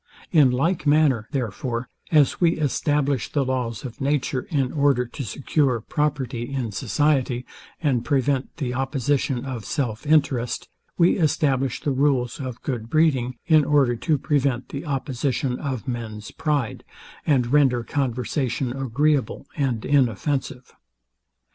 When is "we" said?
2.41-2.53, 10.97-11.19